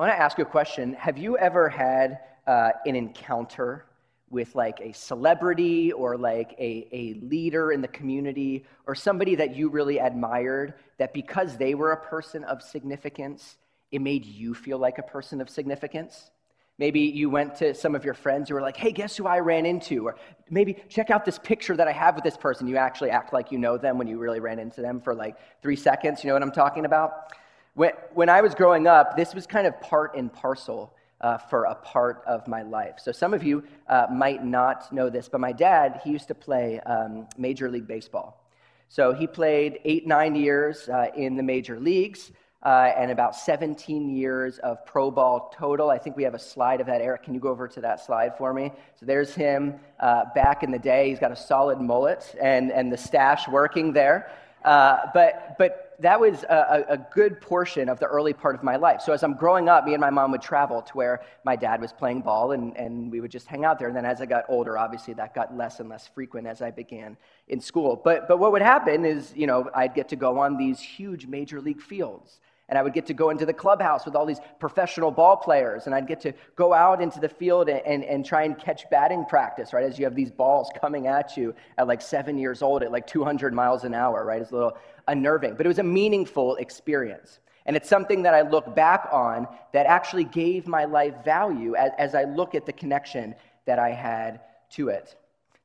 [0.00, 0.94] I want to ask you a question.
[0.94, 3.84] Have you ever had uh, an encounter
[4.30, 9.54] with like a celebrity or like a, a leader in the community or somebody that
[9.54, 13.58] you really admired that because they were a person of significance,
[13.92, 16.30] it made you feel like a person of significance?
[16.78, 19.40] Maybe you went to some of your friends who were like, hey, guess who I
[19.40, 20.06] ran into?
[20.06, 20.16] Or
[20.48, 22.66] maybe check out this picture that I have with this person.
[22.66, 25.36] You actually act like you know them when you really ran into them for like
[25.60, 26.24] three seconds.
[26.24, 27.34] You know what I'm talking about?
[27.74, 31.64] When, when I was growing up, this was kind of part and parcel uh, for
[31.64, 32.94] a part of my life.
[32.98, 36.34] So some of you uh, might not know this, but my dad, he used to
[36.34, 38.42] play um, Major League Baseball.
[38.88, 44.16] So he played eight, nine years uh, in the major leagues uh, and about 17
[44.16, 45.90] years of pro ball total.
[45.90, 47.00] I think we have a slide of that.
[47.00, 48.72] Eric, can you go over to that slide for me?
[48.98, 51.10] So there's him uh, back in the day.
[51.10, 54.30] He's got a solid mullet and, and the stash working there.
[54.64, 58.76] Uh, but, but that was a, a, good portion of the early part of my
[58.76, 59.00] life.
[59.02, 61.80] So as I'm growing up, me and my mom would travel to where my dad
[61.80, 63.88] was playing ball, and, and we would just hang out there.
[63.88, 66.70] And then as I got older, obviously that got less and less frequent as I
[66.70, 67.16] began
[67.48, 68.00] in school.
[68.02, 71.26] But, but what would happen is, you know, I'd get to go on these huge
[71.26, 72.40] major league fields
[72.70, 75.86] and I would get to go into the clubhouse with all these professional ball players,
[75.86, 78.88] and I'd get to go out into the field and, and, and, try and catch
[78.90, 79.84] batting practice, right?
[79.84, 83.08] As you have these balls coming at you at like seven years old at like
[83.08, 84.40] 200 miles an hour, right?
[84.40, 87.40] It's a little unnerving, but it was a meaningful experience.
[87.66, 91.90] And it's something that I look back on that actually gave my life value as,
[91.98, 93.34] as I look at the connection
[93.66, 95.16] that I had to it.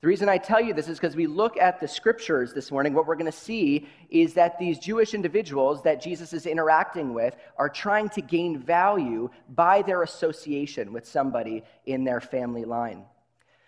[0.02, 2.94] The reason I tell you this is because we look at the scriptures this morning.
[2.94, 7.36] What we're going to see is that these Jewish individuals that Jesus is interacting with
[7.58, 13.04] are trying to gain value by their association with somebody in their family line.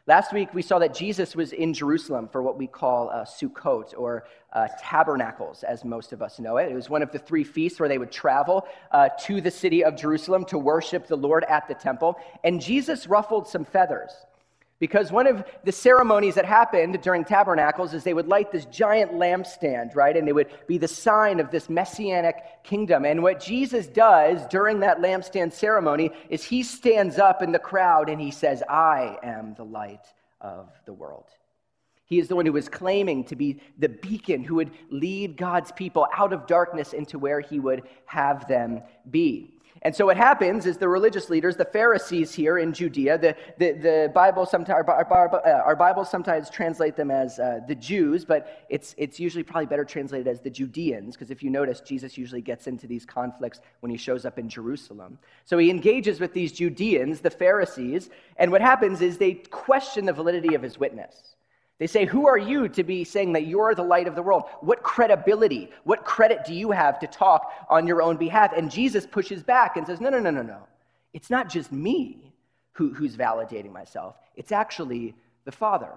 [0.05, 4.25] Last week, we saw that Jesus was in Jerusalem for what we call Sukkot, or
[4.53, 6.71] uh, tabernacles, as most of us know it.
[6.71, 9.83] It was one of the three feasts where they would travel uh, to the city
[9.83, 12.15] of Jerusalem to worship the Lord at the temple.
[12.45, 14.11] And Jesus ruffled some feathers.
[14.79, 19.13] Because one of the ceremonies that happened during tabernacles is they would light this giant
[19.13, 20.15] lampstand, right?
[20.15, 23.03] And it would be the sign of this messianic kingdom.
[23.03, 28.07] And what Jesus does during that lampstand ceremony is he stands up in the crowd
[28.07, 30.05] and he says, I am the light
[30.41, 31.25] of the world.
[32.05, 35.71] He is the one who is claiming to be the beacon who would lead God's
[35.71, 39.56] people out of darkness into where he would have them be.
[39.81, 43.71] And so what happens is the religious leaders, the Pharisees here in Judea, the, the,
[43.73, 48.65] the Bible sometimes, our, our, our Bibles sometimes translate them as uh, the Jews, but
[48.69, 52.41] it's, it's usually probably better translated as the Judeans, because if you notice, Jesus usually
[52.41, 55.19] gets into these conflicts when he shows up in Jerusalem.
[55.45, 60.13] So he engages with these Judeans, the Pharisees, and what happens is they question the
[60.13, 61.36] validity of his witness.
[61.79, 64.45] They say, Who are you to be saying that you're the light of the world?
[64.61, 68.53] What credibility, what credit do you have to talk on your own behalf?
[68.55, 70.67] And Jesus pushes back and says, No, no, no, no, no.
[71.13, 72.33] It's not just me
[72.73, 75.91] who, who's validating myself, it's actually the Father.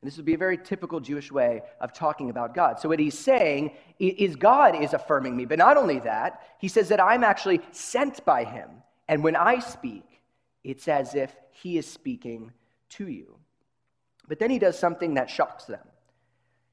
[0.00, 2.80] And this would be a very typical Jewish way of talking about God.
[2.80, 5.44] So, what he's saying is God is affirming me.
[5.44, 8.68] But not only that, he says that I'm actually sent by him.
[9.06, 10.02] And when I speak,
[10.64, 12.50] it's as if he is speaking
[12.90, 13.36] to you.
[14.28, 15.86] But then he does something that shocks them.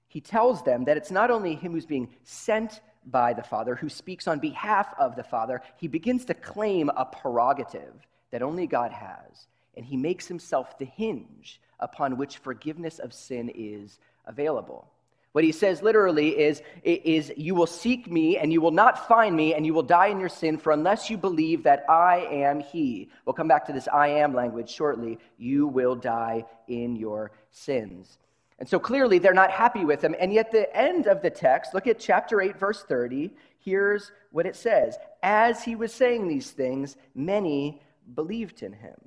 [0.08, 3.90] He tells them that it's not only him who's being sent by the Father, who
[3.90, 8.92] speaks on behalf of the Father, he begins to claim a prerogative that only God
[8.92, 9.48] has.
[9.76, 14.92] And he makes himself the hinge upon which forgiveness of sin is available.
[15.32, 19.36] What he says literally is, is, You will seek me, and you will not find
[19.36, 22.60] me, and you will die in your sin, for unless you believe that I am
[22.60, 27.32] he, we'll come back to this I am language shortly, you will die in your
[27.52, 28.18] sins.
[28.58, 30.16] And so clearly they're not happy with him.
[30.20, 33.32] And yet, the end of the text, look at chapter 8, verse 30.
[33.60, 37.82] Here's what it says As he was saying these things, many
[38.16, 38.98] believed in him.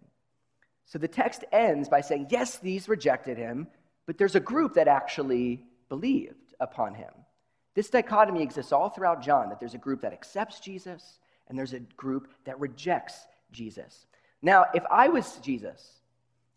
[0.87, 3.67] So the text ends by saying, Yes, these rejected him,
[4.07, 7.11] but there's a group that actually believed upon him.
[7.75, 11.75] This dichotomy exists all throughout John that there's a group that accepts Jesus and there's
[11.75, 14.07] a group that rejects Jesus.
[14.41, 16.01] Now, if I was Jesus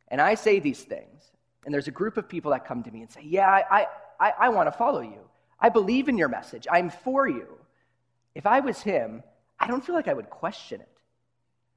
[0.07, 1.31] and I say these things,
[1.65, 3.87] and there's a group of people that come to me and say, Yeah, I,
[4.21, 5.19] I, I want to follow you.
[5.59, 6.65] I believe in your message.
[6.71, 7.57] I'm for you.
[8.35, 9.21] If I was him,
[9.59, 10.95] I don't feel like I would question it.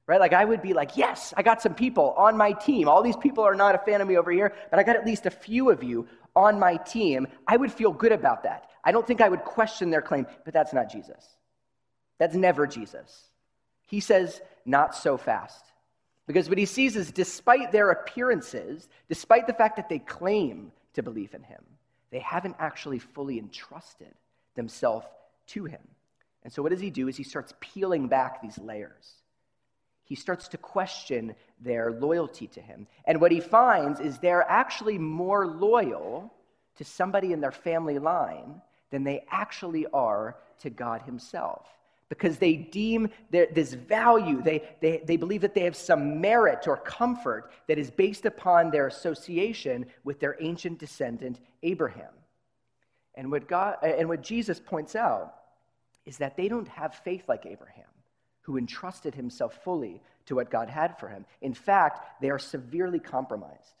[0.07, 0.21] Right?
[0.21, 2.87] Like I would be like, yes, I got some people on my team.
[2.87, 5.05] All these people are not a fan of me over here, but I got at
[5.05, 8.69] least a few of you on my team, I would feel good about that.
[8.83, 11.25] I don't think I would question their claim, but that's not Jesus.
[12.17, 13.29] That's never Jesus.
[13.87, 15.65] He says, not so fast.
[16.27, 21.01] Because what he sees is despite their appearances, despite the fact that they claim to
[21.01, 21.63] believe in him,
[22.11, 24.13] they haven't actually fully entrusted
[24.55, 25.07] themselves
[25.47, 25.81] to him.
[26.43, 29.15] And so what does he do is he starts peeling back these layers.
[30.09, 32.87] He starts to question their loyalty to him.
[33.05, 36.33] And what he finds is they're actually more loyal
[36.77, 38.59] to somebody in their family line
[38.89, 41.67] than they actually are to God himself.
[42.09, 46.77] Because they deem this value, they, they, they believe that they have some merit or
[46.77, 52.13] comfort that is based upon their association with their ancient descendant, Abraham.
[53.13, 55.35] And what, God, and what Jesus points out
[56.07, 57.85] is that they don't have faith like Abraham
[58.49, 61.23] who entrusted himself fully to what God had for him.
[61.39, 63.75] In fact, they are severely compromised.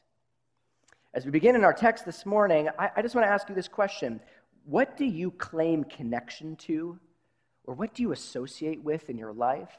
[1.11, 3.55] As we begin in our text this morning, I, I just want to ask you
[3.55, 4.19] this question
[4.65, 6.99] What do you claim connection to,
[7.63, 9.71] or what do you associate with in your life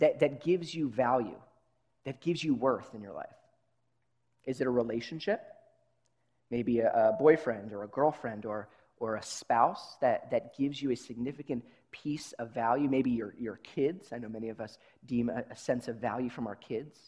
[0.00, 1.38] that, that gives you value,
[2.04, 3.28] that gives you worth in your life?
[4.44, 5.40] Is it a relationship?
[6.50, 10.90] Maybe a, a boyfriend or a girlfriend or, or a spouse that, that gives you
[10.90, 14.12] a significant piece of value, maybe your, your kids.
[14.12, 16.98] I know many of us deem a, a sense of value from our kids.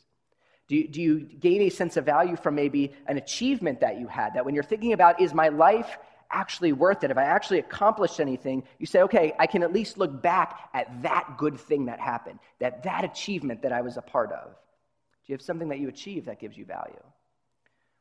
[0.69, 4.07] Do you, do you gain a sense of value from maybe an achievement that you
[4.07, 4.35] had?
[4.35, 5.97] That when you're thinking about, is my life
[6.31, 7.11] actually worth it?
[7.11, 11.03] If I actually accomplished anything, you say, okay, I can at least look back at
[11.03, 14.51] that good thing that happened, that that achievement that I was a part of.
[14.51, 17.03] Do you have something that you achieve that gives you value?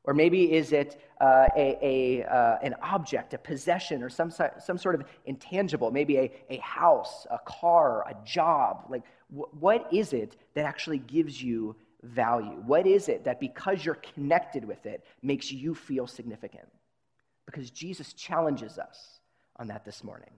[0.07, 4.77] Or maybe is it uh, a, a uh, an object, a possession, or some, some
[4.77, 8.85] sort of intangible, maybe a, a house, a car, a job?
[8.89, 12.63] Like, wh- what is it that actually gives you value?
[12.65, 16.69] What is it that because you're connected with it makes you feel significant?
[17.45, 19.19] Because Jesus challenges us
[19.57, 20.31] on that this morning.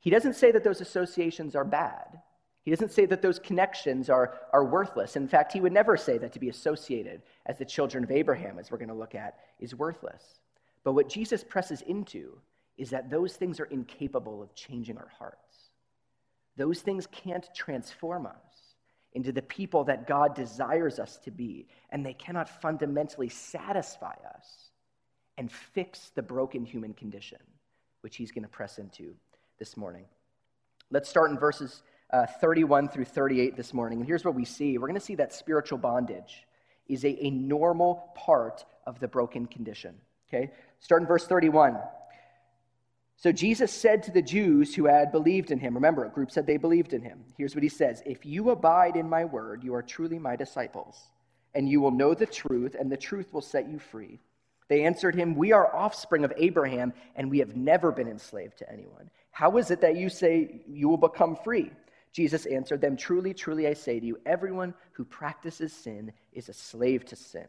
[0.00, 2.22] He doesn't say that those associations are bad.
[2.64, 5.16] He doesn't say that those connections are, are worthless.
[5.16, 8.58] In fact, he would never say that to be associated as the children of Abraham,
[8.58, 10.40] as we're going to look at, is worthless.
[10.84, 12.38] But what Jesus presses into
[12.78, 15.70] is that those things are incapable of changing our hearts.
[16.56, 18.74] Those things can't transform us
[19.14, 24.70] into the people that God desires us to be, and they cannot fundamentally satisfy us
[25.36, 27.38] and fix the broken human condition,
[28.02, 29.14] which he's going to press into
[29.58, 30.04] this morning.
[30.90, 31.82] Let's start in verses
[32.12, 33.98] uh, 31 through 38 this morning.
[33.98, 36.46] And here's what we see we're going to see that spiritual bondage
[36.88, 39.94] is a, a normal part of the broken condition.
[40.28, 40.50] Okay?
[40.80, 41.78] Start in verse 31.
[43.16, 46.46] So Jesus said to the Jews who had believed in him, remember, a group said
[46.46, 47.20] they believed in him.
[47.38, 50.98] Here's what he says If you abide in my word, you are truly my disciples,
[51.54, 54.18] and you will know the truth, and the truth will set you free.
[54.68, 58.72] They answered him, We are offspring of Abraham, and we have never been enslaved to
[58.72, 59.08] anyone.
[59.30, 61.70] How is it that you say you will become free?
[62.12, 66.54] Jesus answered them, Truly, truly, I say to you, everyone who practices sin is a
[66.54, 67.46] slave to sin.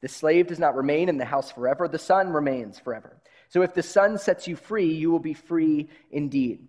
[0.00, 3.16] The slave does not remain in the house forever, the son remains forever.
[3.48, 6.66] So if the son sets you free, you will be free indeed.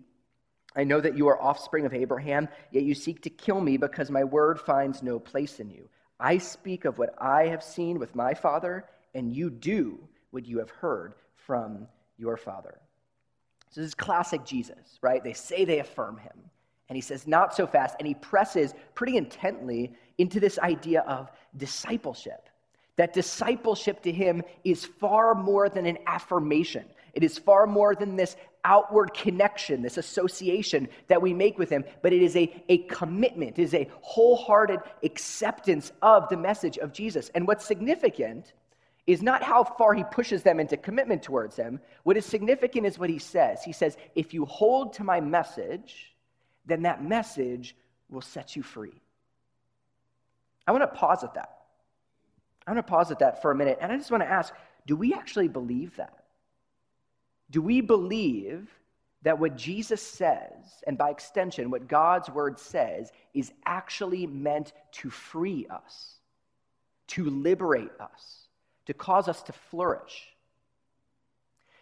[0.76, 4.10] I know that you are offspring of Abraham, yet you seek to kill me because
[4.10, 5.90] my word finds no place in you.
[6.20, 10.00] I speak of what I have seen with my father, and you do
[10.32, 11.88] what you have heard from
[12.18, 12.80] your father.
[13.70, 15.24] So this is classic Jesus, right?
[15.24, 16.52] They say they affirm him.
[16.92, 17.96] And he says, not so fast.
[18.00, 22.50] And he presses pretty intently into this idea of discipleship.
[22.98, 26.84] That discipleship to him is far more than an affirmation.
[27.14, 28.36] It is far more than this
[28.66, 33.58] outward connection, this association that we make with him, but it is a, a commitment,
[33.58, 37.32] it is a wholehearted acceptance of the message of Jesus.
[37.34, 38.52] And what's significant
[39.08, 41.80] is not how far he pushes them into commitment towards him.
[42.04, 43.64] What is significant is what he says.
[43.64, 46.12] He says, If you hold to my message,
[46.66, 47.76] then that message
[48.10, 48.94] will set you free.
[50.68, 51.58] I want to pause at that.
[52.66, 53.80] I want to pause at that for a minute.
[53.82, 54.54] And I just want to ask
[54.88, 56.24] do we actually believe that?
[57.52, 58.68] Do we believe
[59.24, 65.10] that what Jesus says, and by extension, what God's word says, is actually meant to
[65.10, 66.16] free us,
[67.08, 68.48] to liberate us,
[68.88, 70.28] to cause us to flourish?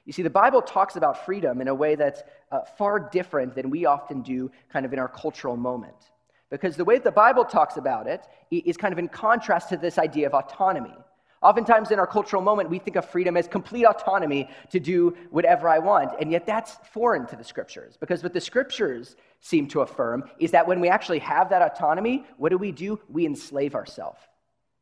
[0.06, 3.70] You see, the Bible talks about freedom in a way that's uh, far different than
[3.70, 6.12] we often do kind of in our cultural moment.
[6.50, 9.98] Because the way the Bible talks about it is kind of in contrast to this
[9.98, 10.96] idea of autonomy.
[11.42, 15.70] Oftentimes in our cultural moment, we think of freedom as complete autonomy to do whatever
[15.70, 16.12] I want.
[16.20, 17.96] And yet that's foreign to the scriptures.
[17.98, 22.26] Because what the scriptures seem to affirm is that when we actually have that autonomy,
[22.38, 23.00] what do we do?
[23.08, 24.20] We enslave ourselves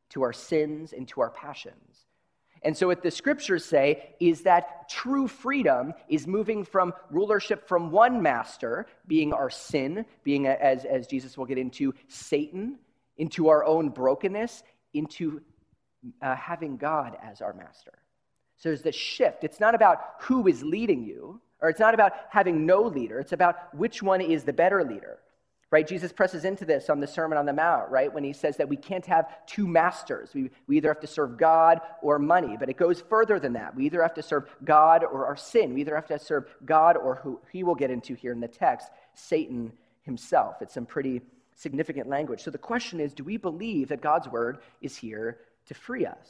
[0.09, 2.06] to our sins and to our passions.
[2.63, 7.91] And so, what the scriptures say is that true freedom is moving from rulership from
[7.91, 12.77] one master, being our sin, being, as, as Jesus will get into, Satan,
[13.17, 15.41] into our own brokenness, into
[16.21, 17.93] uh, having God as our master.
[18.57, 19.43] So, there's this shift.
[19.43, 23.33] It's not about who is leading you, or it's not about having no leader, it's
[23.33, 25.19] about which one is the better leader.
[25.69, 25.85] Right?
[25.85, 28.13] Jesus presses into this on the Sermon on the Mount, right?
[28.13, 30.29] When he says that we can't have two masters.
[30.33, 32.55] We, we either have to serve God or money.
[32.57, 33.75] But it goes further than that.
[33.75, 35.73] We either have to serve God or our sin.
[35.73, 38.47] We either have to serve God or who he will get into here in the
[38.47, 40.55] text, Satan himself.
[40.61, 41.21] It's some pretty
[41.55, 42.41] significant language.
[42.41, 46.29] So the question is do we believe that God's word is here to free us?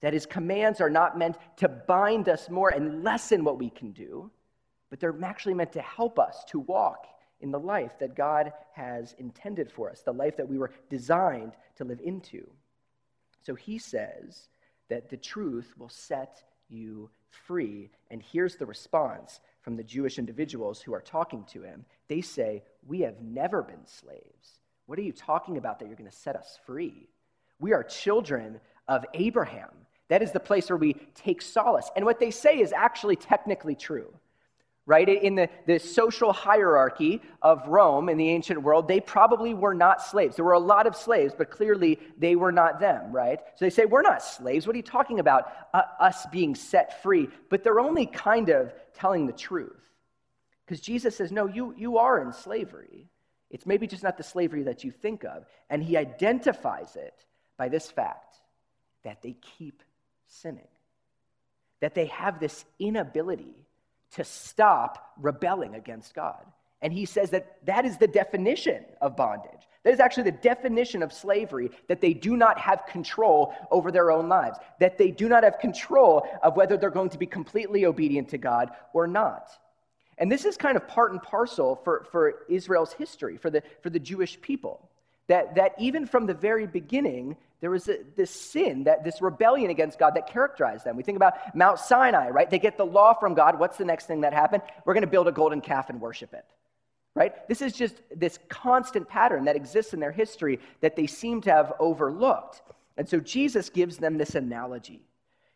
[0.00, 3.92] That his commands are not meant to bind us more and lessen what we can
[3.92, 4.28] do,
[4.90, 7.06] but they're actually meant to help us to walk
[7.42, 11.52] in the life that God has intended for us, the life that we were designed
[11.76, 12.48] to live into.
[13.42, 14.48] So he says
[14.88, 17.90] that the truth will set you free.
[18.10, 21.84] And here's the response from the Jewish individuals who are talking to him.
[22.08, 24.60] They say, We have never been slaves.
[24.86, 27.08] What are you talking about that you're going to set us free?
[27.58, 29.70] We are children of Abraham.
[30.08, 31.90] That is the place where we take solace.
[31.96, 34.12] And what they say is actually technically true
[34.84, 35.08] right?
[35.08, 40.02] In the, the social hierarchy of Rome in the ancient world, they probably were not
[40.02, 40.36] slaves.
[40.36, 43.38] There were a lot of slaves, but clearly they were not them, right?
[43.56, 44.66] So they say, We're not slaves.
[44.66, 45.52] What are you talking about?
[45.72, 47.28] Uh, us being set free.
[47.48, 49.82] But they're only kind of telling the truth.
[50.66, 53.08] Because Jesus says, No, you, you are in slavery.
[53.50, 55.44] It's maybe just not the slavery that you think of.
[55.70, 57.24] And he identifies it
[57.56, 58.34] by this fact
[59.04, 59.82] that they keep
[60.26, 60.68] sinning,
[61.80, 63.54] that they have this inability
[64.12, 66.44] to stop rebelling against God.
[66.82, 69.68] And he says that that is the definition of bondage.
[69.84, 74.10] That is actually the definition of slavery that they do not have control over their
[74.10, 77.86] own lives, that they do not have control of whether they're going to be completely
[77.86, 79.50] obedient to God or not.
[80.18, 83.90] And this is kind of part and parcel for, for Israel's history, for the, for
[83.90, 84.88] the Jewish people.
[85.28, 89.70] That, that even from the very beginning, there was a, this sin, that this rebellion
[89.70, 90.96] against God that characterized them.
[90.96, 92.50] We think about Mount Sinai, right?
[92.50, 93.56] They get the law from God.
[93.56, 94.64] What's the next thing that happened?
[94.84, 96.44] We're going to build a golden calf and worship it.
[97.14, 97.46] Right?
[97.46, 101.52] This is just this constant pattern that exists in their history that they seem to
[101.52, 102.62] have overlooked.
[102.96, 105.06] And so Jesus gives them this analogy.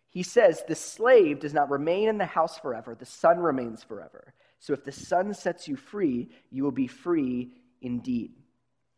[0.09, 4.33] He says, The slave does not remain in the house forever, the son remains forever.
[4.61, 7.51] So if the son sets you free, you will be free
[7.83, 8.33] indeed.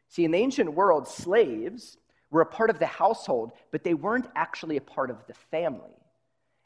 [0.09, 1.97] See, in the ancient world, slaves
[2.30, 5.97] were a part of the household, but they weren't actually a part of the family.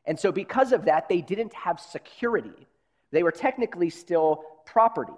[0.05, 2.67] And so, because of that, they didn't have security.
[3.13, 5.13] They were technically still property.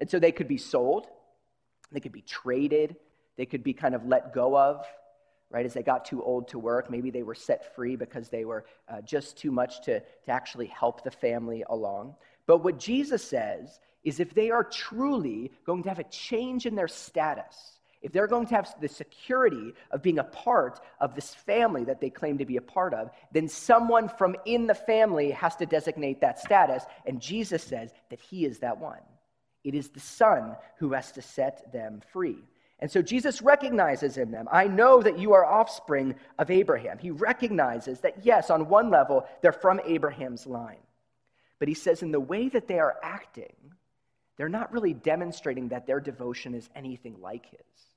[0.00, 1.06] And so, they could be sold,
[1.92, 2.96] they could be traded,
[3.36, 4.86] they could be kind of let go of,
[5.50, 5.66] right?
[5.66, 8.64] As they got too old to work, maybe they were set free because they were
[8.88, 12.14] uh, just too much to, to actually help the family along.
[12.46, 16.74] But what Jesus says is if they are truly going to have a change in
[16.74, 21.34] their status, if they're going to have the security of being a part of this
[21.34, 25.30] family that they claim to be a part of, then someone from in the family
[25.30, 26.84] has to designate that status.
[27.06, 29.00] And Jesus says that he is that one.
[29.64, 32.36] It is the Son who has to set them free.
[32.78, 36.98] And so Jesus recognizes in them, I know that you are offspring of Abraham.
[36.98, 40.76] He recognizes that, yes, on one level, they're from Abraham's line.
[41.58, 43.54] But he says, in the way that they are acting,
[44.36, 47.93] they're not really demonstrating that their devotion is anything like his.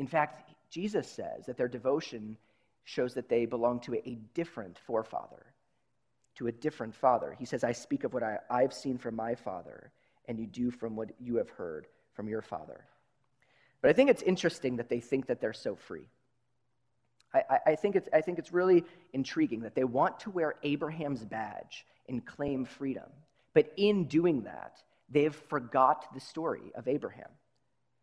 [0.00, 2.38] In fact, Jesus says that their devotion
[2.84, 5.44] shows that they belong to a different forefather,
[6.36, 7.36] to a different father.
[7.38, 9.92] He says, I speak of what I, I've seen from my father,
[10.26, 12.86] and you do from what you have heard from your father.
[13.82, 16.08] But I think it's interesting that they think that they're so free.
[17.34, 21.26] I, I, think it's, I think it's really intriguing that they want to wear Abraham's
[21.26, 23.10] badge and claim freedom.
[23.52, 27.28] But in doing that, they've forgot the story of Abraham.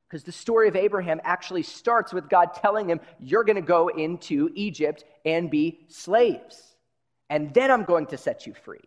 [0.07, 3.89] Because the story of Abraham actually starts with God telling him, You're going to go
[3.89, 6.75] into Egypt and be slaves.
[7.29, 8.79] And then I'm going to set you free.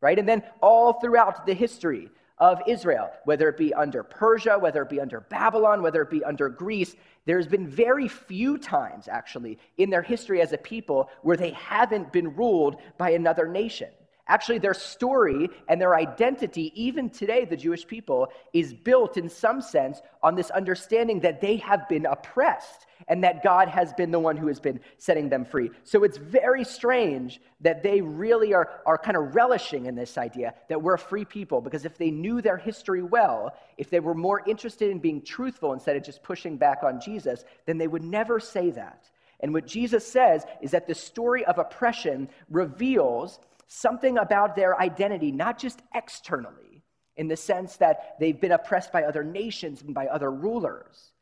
[0.00, 0.18] Right?
[0.18, 4.88] And then all throughout the history of Israel, whether it be under Persia, whether it
[4.88, 9.90] be under Babylon, whether it be under Greece, there's been very few times, actually, in
[9.90, 13.90] their history as a people where they haven't been ruled by another nation.
[14.28, 19.60] Actually, their story and their identity, even today, the Jewish people, is built in some
[19.60, 24.20] sense on this understanding that they have been oppressed and that God has been the
[24.20, 25.70] one who has been setting them free.
[25.82, 30.54] So it's very strange that they really are, are kind of relishing in this idea
[30.68, 34.14] that we're a free people because if they knew their history well, if they were
[34.14, 38.04] more interested in being truthful instead of just pushing back on Jesus, then they would
[38.04, 39.10] never say that.
[39.40, 43.40] And what Jesus says is that the story of oppression reveals
[43.72, 46.82] something about their identity, not just externally,
[47.16, 51.12] in the sense that they've been oppressed by other nations and by other rulers,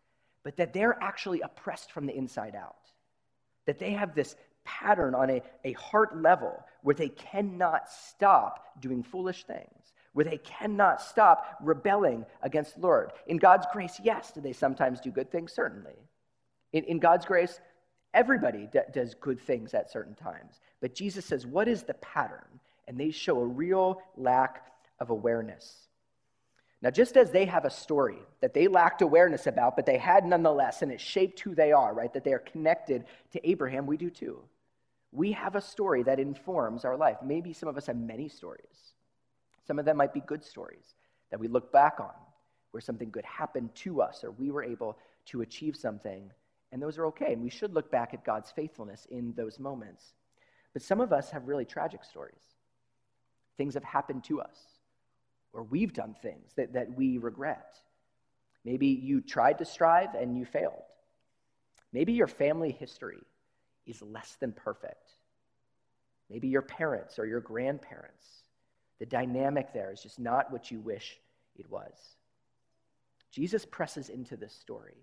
[0.42, 2.76] but that they're actually oppressed from the inside out.
[3.66, 9.02] That they have this pattern on a, a heart level where they cannot stop doing
[9.02, 13.12] foolish things, where they cannot stop rebelling against the Lord.
[13.28, 15.52] In God's grace, yes, do they sometimes do good things?
[15.52, 15.96] Certainly.
[16.72, 17.60] In, in God's grace,
[18.14, 20.60] everybody d- does good things at certain times.
[20.80, 22.60] But Jesus says, what is the pattern?
[22.88, 24.66] And they show a real lack
[24.98, 25.88] of awareness.
[26.82, 30.24] Now, just as they have a story that they lacked awareness about, but they had
[30.24, 32.12] nonetheless, and it shaped who they are, right?
[32.12, 34.40] That they are connected to Abraham, we do too.
[35.12, 37.18] We have a story that informs our life.
[37.22, 38.94] Maybe some of us have many stories.
[39.66, 40.94] Some of them might be good stories
[41.30, 42.14] that we look back on,
[42.70, 46.30] where something good happened to us, or we were able to achieve something,
[46.72, 47.32] and those are okay.
[47.32, 50.04] And we should look back at God's faithfulness in those moments.
[50.72, 52.42] But some of us have really tragic stories.
[53.56, 54.56] Things have happened to us
[55.52, 57.76] or we've done things that, that we regret.
[58.64, 60.82] Maybe you tried to strive and you failed.
[61.92, 63.22] Maybe your family history
[63.86, 65.10] is less than perfect.
[66.28, 68.24] Maybe your parents or your grandparents,
[69.00, 71.18] the dynamic there is just not what you wish
[71.56, 71.92] it was.
[73.32, 74.96] Jesus presses into this story.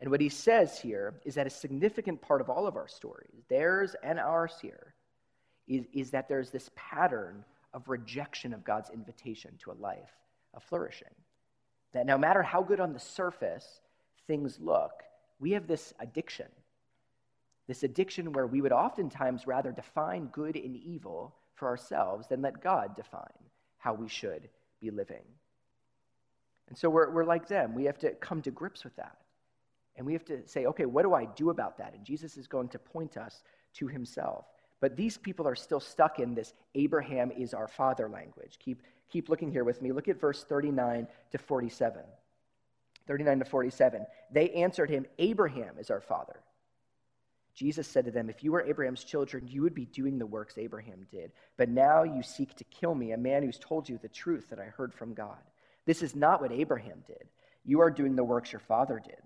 [0.00, 3.44] And what he says here is that a significant part of all of our stories,
[3.48, 4.94] theirs and ours here,
[5.66, 10.12] is, is that there's this pattern of rejection of God's invitation to a life
[10.52, 11.08] of flourishing.
[11.92, 13.80] That no matter how good on the surface
[14.26, 15.02] things look,
[15.38, 16.48] we have this addiction.
[17.66, 22.62] This addiction where we would oftentimes rather define good and evil for ourselves than let
[22.62, 23.22] God define
[23.78, 24.48] how we should
[24.80, 25.22] be living.
[26.68, 27.74] And so we're, we're like them.
[27.74, 29.16] We have to come to grips with that.
[29.96, 31.94] And we have to say, okay, what do I do about that?
[31.94, 33.42] And Jesus is going to point us
[33.74, 34.46] to himself.
[34.80, 38.58] But these people are still stuck in this Abraham is our father language.
[38.58, 39.92] Keep, keep looking here with me.
[39.92, 42.02] Look at verse 39 to 47.
[43.06, 44.06] 39 to 47.
[44.32, 46.40] They answered him, Abraham is our father.
[47.54, 50.58] Jesus said to them, If you were Abraham's children, you would be doing the works
[50.58, 51.30] Abraham did.
[51.56, 54.58] But now you seek to kill me, a man who's told you the truth that
[54.58, 55.38] I heard from God.
[55.86, 57.28] This is not what Abraham did.
[57.64, 59.22] You are doing the works your father did.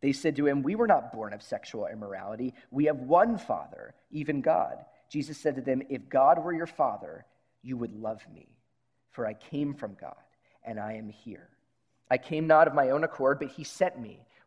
[0.00, 2.54] They said to him, We were not born of sexual immorality.
[2.70, 4.84] We have one Father, even God.
[5.10, 7.26] Jesus said to them, If God were your Father,
[7.62, 8.48] you would love me,
[9.10, 10.14] for I came from God,
[10.64, 11.48] and I am here.
[12.10, 14.20] I came not of my own accord, but he sent me.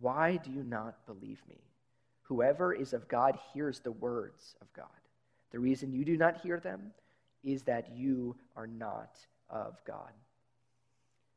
[0.00, 1.58] why do you not believe me?
[2.22, 4.86] Whoever is of God hears the words of God.
[5.50, 6.92] The reason you do not hear them
[7.42, 9.16] is that you are not
[9.48, 10.12] of God.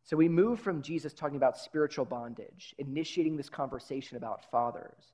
[0.03, 5.13] So we move from Jesus talking about spiritual bondage, initiating this conversation about fathers,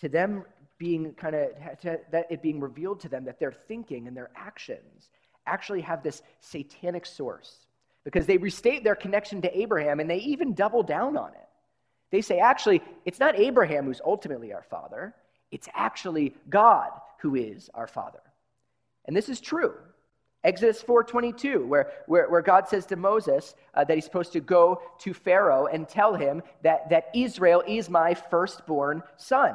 [0.00, 0.44] to them
[0.76, 1.48] being kind of,
[1.82, 5.10] that it being revealed to them that their thinking and their actions
[5.46, 7.66] actually have this satanic source
[8.04, 11.47] because they restate their connection to Abraham and they even double down on it.
[12.10, 15.14] They say, actually, it's not Abraham who's ultimately our father,
[15.50, 16.90] it's actually God
[17.20, 18.20] who is our father.
[19.06, 19.74] And this is true.
[20.44, 24.80] Exodus 4:22, where, where, where God says to Moses uh, that he's supposed to go
[25.00, 29.54] to Pharaoh and tell him that, that Israel is my firstborn son.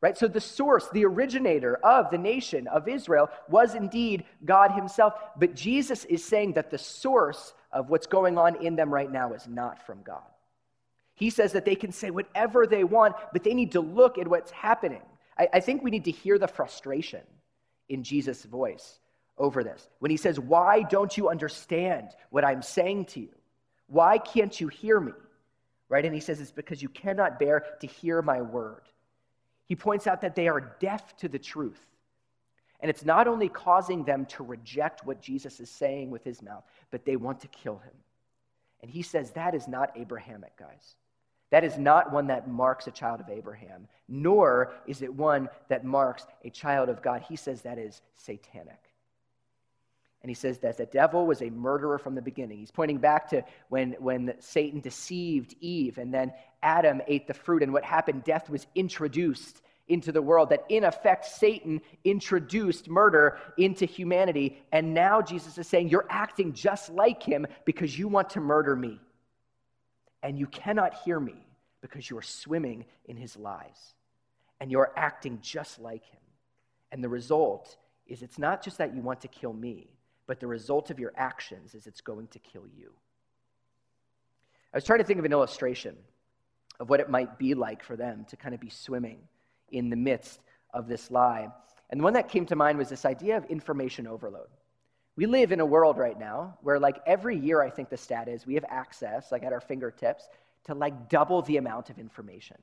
[0.00, 0.16] Right?
[0.16, 5.14] So the source, the originator of the nation of Israel was indeed God himself.
[5.36, 9.32] But Jesus is saying that the source of what's going on in them right now
[9.32, 10.22] is not from God.
[11.14, 14.28] He says that they can say whatever they want, but they need to look at
[14.28, 15.02] what's happening.
[15.38, 17.22] I, I think we need to hear the frustration
[17.88, 18.98] in Jesus' voice
[19.38, 19.88] over this.
[19.98, 23.34] When he says, Why don't you understand what I'm saying to you?
[23.86, 25.12] Why can't you hear me?
[25.88, 26.04] Right?
[26.04, 28.82] And he says, It's because you cannot bear to hear my word.
[29.66, 31.80] He points out that they are deaf to the truth.
[32.80, 36.64] And it's not only causing them to reject what Jesus is saying with his mouth,
[36.90, 37.92] but they want to kill him.
[38.82, 40.96] And he says that is not Abrahamic, guys.
[41.52, 45.84] That is not one that marks a child of Abraham, nor is it one that
[45.84, 47.20] marks a child of God.
[47.28, 48.80] He says that is satanic.
[50.22, 52.56] And he says that the devil was a murderer from the beginning.
[52.56, 57.62] He's pointing back to when, when Satan deceived Eve and then Adam ate the fruit.
[57.62, 58.24] And what happened?
[58.24, 60.48] Death was introduced into the world.
[60.48, 64.62] That in effect, Satan introduced murder into humanity.
[64.72, 68.74] And now Jesus is saying, You're acting just like him because you want to murder
[68.74, 69.00] me
[70.22, 71.46] and you cannot hear me
[71.80, 73.94] because you are swimming in his lies
[74.60, 76.20] and you're acting just like him.
[76.92, 79.88] And the result is it's not just that you want to kill me,
[80.26, 82.92] but the result of your actions is it's going to kill you.
[84.72, 85.96] I was trying to think of an illustration
[86.80, 89.18] of what it might be like for them to kind of be swimming
[89.70, 90.40] in the midst
[90.72, 91.48] of this lie.
[91.90, 94.48] And the one that came to mind was this idea of information overload.
[95.16, 98.28] We live in a world right now where, like, every year, I think the stat
[98.28, 100.26] is we have access, like at our fingertips,
[100.64, 102.56] to like double the amount of information.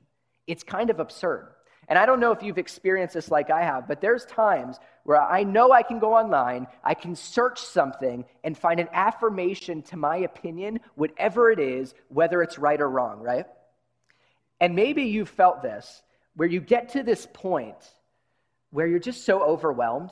[0.46, 1.48] It's kind of absurd.
[1.88, 5.20] And I don't know if you've experienced this like I have, but there's times where
[5.20, 9.96] I know I can go online, I can search something and find an affirmation to
[9.96, 13.46] my opinion, whatever it is, whether it's right or wrong, right?
[14.60, 16.02] And maybe you've felt this,
[16.36, 17.76] where you get to this point
[18.70, 20.10] where you're just so overwhelmed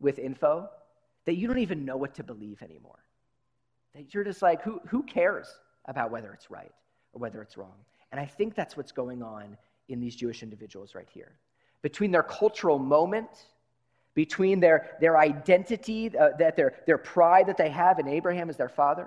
[0.00, 0.68] with info
[1.28, 3.04] that you don't even know what to believe anymore.
[3.94, 5.46] That you're just like, who, who cares
[5.84, 6.72] about whether it's right
[7.12, 7.74] or whether it's wrong?
[8.10, 9.58] And I think that's what's going on
[9.90, 11.32] in these Jewish individuals right here.
[11.82, 13.28] Between their cultural moment,
[14.14, 18.56] between their, their identity, uh, that their, their pride that they have in Abraham as
[18.56, 19.06] their father,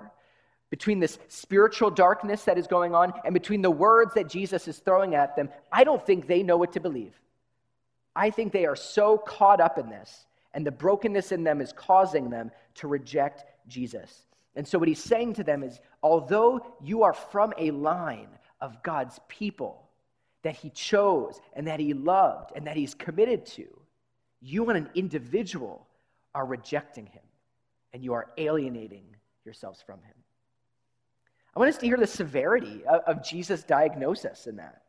[0.70, 4.78] between this spiritual darkness that is going on, and between the words that Jesus is
[4.78, 7.14] throwing at them, I don't think they know what to believe.
[8.14, 11.72] I think they are so caught up in this, and the brokenness in them is
[11.72, 14.26] causing them to reject Jesus.
[14.54, 18.28] And so, what he's saying to them is although you are from a line
[18.60, 19.88] of God's people
[20.42, 23.66] that he chose and that he loved and that he's committed to,
[24.40, 25.86] you and an individual
[26.34, 27.22] are rejecting him
[27.92, 29.04] and you are alienating
[29.44, 30.14] yourselves from him.
[31.54, 34.81] I want us to hear the severity of, Jesus' diagnosis in that.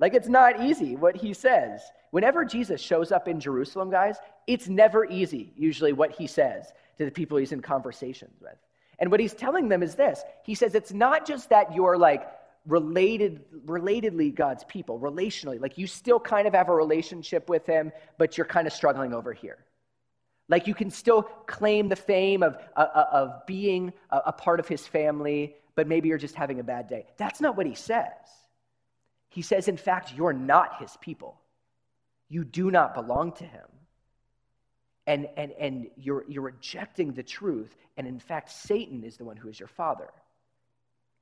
[0.00, 1.82] Like, it's not easy what he says.
[2.10, 7.04] Whenever Jesus shows up in Jerusalem, guys, it's never easy, usually, what he says to
[7.04, 8.56] the people he's in conversations with.
[8.98, 12.26] And what he's telling them is this He says, it's not just that you're like
[12.66, 15.60] related, relatedly God's people, relationally.
[15.60, 19.12] Like, you still kind of have a relationship with him, but you're kind of struggling
[19.12, 19.58] over here.
[20.48, 24.60] Like, you can still claim the fame of, uh, uh of being a, a part
[24.60, 27.06] of his family, but maybe you're just having a bad day.
[27.18, 28.08] That's not what he says.
[29.30, 31.40] He says, in fact, you're not his people.
[32.28, 33.66] You do not belong to him.
[35.06, 37.74] And, and, and you're, you're rejecting the truth.
[37.96, 40.10] And in fact, Satan is the one who is your father.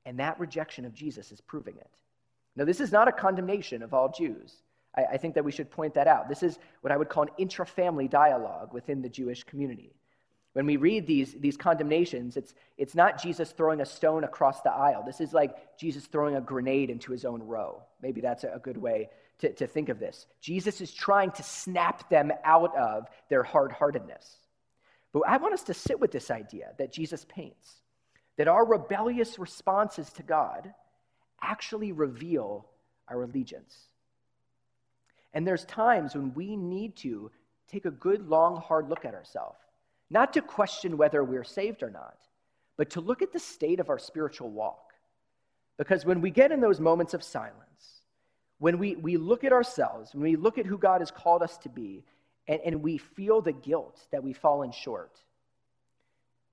[0.05, 1.89] And that rejection of Jesus is proving it.
[2.55, 4.53] Now, this is not a condemnation of all Jews.
[4.95, 6.27] I, I think that we should point that out.
[6.27, 9.93] This is what I would call an intra-family dialogue within the Jewish community.
[10.53, 14.71] When we read these, these condemnations, it's, it's not Jesus throwing a stone across the
[14.71, 15.03] aisle.
[15.05, 17.83] This is like Jesus throwing a grenade into his own row.
[18.01, 19.09] Maybe that's a good way
[19.39, 20.25] to, to think of this.
[20.41, 24.37] Jesus is trying to snap them out of their hard heartedness.
[25.13, 27.75] But I want us to sit with this idea that Jesus paints
[28.37, 30.73] that our rebellious responses to God
[31.41, 32.65] actually reveal
[33.09, 33.77] our allegiance.
[35.33, 37.31] And there's times when we need to
[37.67, 39.59] take a good, long, hard look at ourselves
[40.09, 42.17] not to question whether we're saved or not,
[42.77, 44.93] but to look at the state of our spiritual walk.
[45.77, 48.01] Because when we get in those moments of silence,
[48.57, 51.57] when we, we look at ourselves, when we look at who God has called us
[51.59, 52.03] to be,
[52.47, 55.17] and, and we feel the guilt that we've fallen short,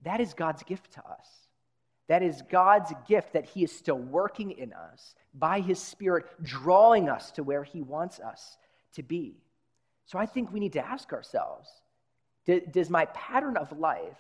[0.05, 1.29] that is God's gift to us.
[2.09, 7.09] That is God's gift that He is still working in us by His Spirit, drawing
[7.09, 8.57] us to where He wants us
[8.95, 9.35] to be.
[10.07, 11.69] So I think we need to ask ourselves
[12.47, 14.19] does my pattern of life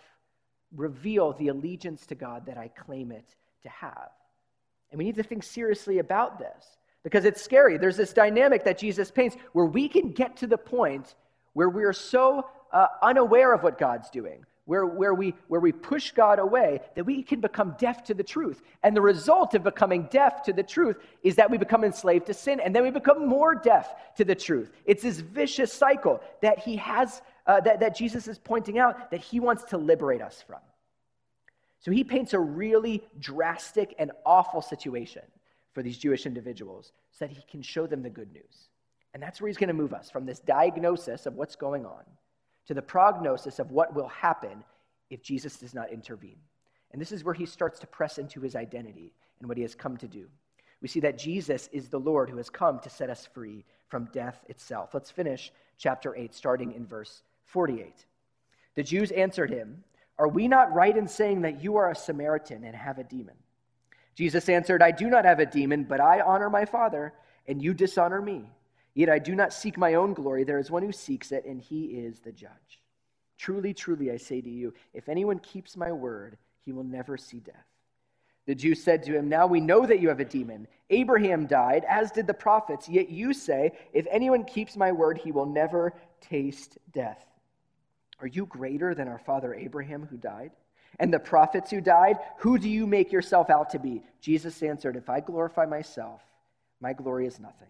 [0.74, 4.10] reveal the allegiance to God that I claim it to have?
[4.90, 7.78] And we need to think seriously about this because it's scary.
[7.78, 11.14] There's this dynamic that Jesus paints where we can get to the point
[11.52, 15.72] where we are so uh, unaware of what God's doing, where, where, we, where we
[15.72, 18.60] push God away, that we can become deaf to the truth.
[18.82, 22.34] And the result of becoming deaf to the truth is that we become enslaved to
[22.34, 24.70] sin, and then we become more deaf to the truth.
[24.84, 29.20] It's this vicious cycle that He has uh, that, that Jesus is pointing out that
[29.20, 30.60] he wants to liberate us from.
[31.80, 35.22] So he paints a really drastic and awful situation
[35.72, 38.68] for these Jewish individuals so that he can show them the good news.
[39.14, 42.02] And that's where he's going to move us from this diagnosis of what's going on
[42.66, 44.64] to the prognosis of what will happen
[45.10, 46.38] if Jesus does not intervene.
[46.92, 49.74] And this is where he starts to press into his identity and what he has
[49.74, 50.26] come to do.
[50.82, 54.08] We see that Jesus is the Lord who has come to set us free from
[54.12, 54.90] death itself.
[54.92, 58.06] Let's finish chapter 8, starting in verse 48.
[58.74, 59.82] The Jews answered him,
[60.18, 63.34] Are we not right in saying that you are a Samaritan and have a demon?
[64.14, 67.12] Jesus answered, I do not have a demon, but I honor my Father,
[67.46, 68.44] and you dishonor me.
[68.94, 70.44] Yet I do not seek my own glory.
[70.44, 72.80] There is one who seeks it, and he is the judge.
[73.36, 77.40] Truly, truly, I say to you, if anyone keeps my word, he will never see
[77.40, 77.66] death.
[78.46, 80.66] The Jews said to him, Now we know that you have a demon.
[80.88, 85.32] Abraham died, as did the prophets, yet you say, If anyone keeps my word, he
[85.32, 87.24] will never taste death.
[88.20, 90.52] Are you greater than our father Abraham who died?
[90.98, 94.02] And the prophets who died, who do you make yourself out to be?
[94.20, 96.22] Jesus answered, If I glorify myself,
[96.80, 97.68] my glory is nothing.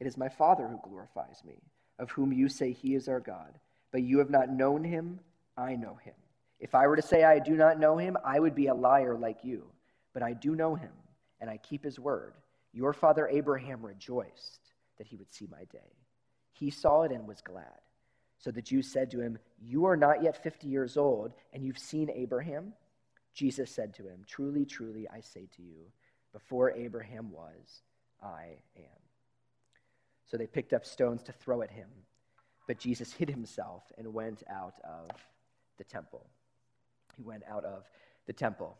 [0.00, 1.62] It is my Father who glorifies me,
[1.98, 3.58] of whom you say he is our God.
[3.92, 5.20] But you have not known him,
[5.56, 6.14] I know him.
[6.58, 9.16] If I were to say I do not know him, I would be a liar
[9.16, 9.64] like you.
[10.12, 10.92] But I do know him,
[11.40, 12.34] and I keep his word.
[12.72, 14.60] Your father Abraham rejoiced
[14.98, 15.92] that he would see my day.
[16.52, 17.80] He saw it and was glad.
[18.38, 21.78] So the Jews said to him, You are not yet 50 years old, and you've
[21.78, 22.72] seen Abraham?
[23.34, 25.84] Jesus said to him, Truly, truly, I say to you,
[26.32, 27.82] before Abraham was,
[28.22, 29.00] I am.
[30.26, 31.88] So they picked up stones to throw at him,
[32.66, 35.08] but Jesus hid himself and went out of
[35.78, 36.26] the temple.
[37.16, 37.84] He went out of
[38.26, 38.76] the temple.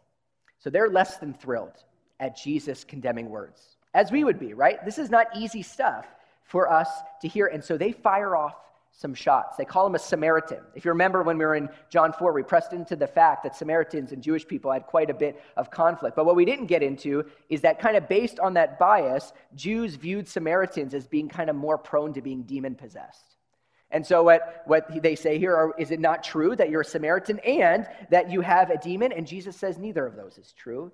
[0.58, 1.84] So they're less than thrilled
[2.18, 4.84] at Jesus condemning words, as we would be, right?
[4.84, 6.06] This is not easy stuff
[6.44, 6.88] for us
[7.20, 7.46] to hear.
[7.46, 8.56] And so they fire off
[8.98, 9.56] some shots.
[9.56, 10.60] They call him a Samaritan.
[10.74, 13.54] If you remember when we were in John 4, we pressed into the fact that
[13.54, 16.16] Samaritans and Jewish people had quite a bit of conflict.
[16.16, 19.96] But what we didn't get into is that, kind of based on that bias, Jews
[19.96, 23.36] viewed Samaritans as being kind of more prone to being demon possessed.
[23.90, 26.84] And so, what, what they say here are, is it not true that you're a
[26.84, 29.12] Samaritan and that you have a demon?
[29.12, 30.90] And Jesus says neither of those is true.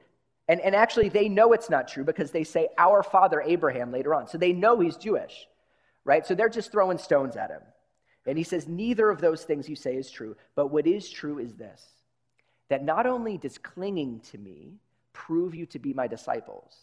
[0.49, 4.13] And, and actually, they know it's not true because they say, Our father Abraham later
[4.13, 4.27] on.
[4.27, 5.47] So they know he's Jewish,
[6.05, 6.27] right?
[6.27, 7.63] So they're just throwing stones at him.
[8.27, 11.39] And he says, Neither of those things you say is true, but what is true
[11.39, 11.85] is this
[12.69, 14.79] that not only does clinging to me
[15.13, 16.75] prove you to be my disciples,